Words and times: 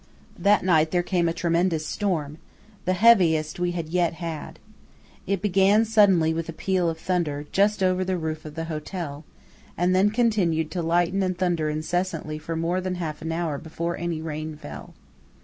That 0.39 0.65
night 0.65 0.89
there 0.89 1.03
came 1.03 1.29
a 1.29 1.31
tremendous 1.31 1.85
storm; 1.85 2.39
the 2.85 2.93
heaviest 2.93 3.59
we 3.59 3.73
had 3.73 3.89
yet 3.89 4.13
had. 4.13 4.57
It 5.27 5.43
began 5.43 5.85
suddenly, 5.85 6.33
with 6.33 6.49
a 6.49 6.53
peal 6.53 6.89
of 6.89 6.97
thunder, 6.97 7.45
just 7.51 7.83
over 7.83 8.03
the 8.03 8.17
roof 8.17 8.43
of 8.43 8.55
the 8.55 8.65
hotel, 8.65 9.25
and 9.77 9.95
then 9.95 10.09
continued 10.09 10.71
to 10.71 10.81
lighten 10.81 11.21
and 11.21 11.37
thunder 11.37 11.69
incessantly 11.69 12.39
for 12.39 12.55
more 12.55 12.81
than 12.81 12.95
half 12.95 13.21
an 13.21 13.31
hour 13.31 13.59
before 13.59 13.95
any 13.95 14.23
rain 14.23 14.55
fell. 14.57 14.95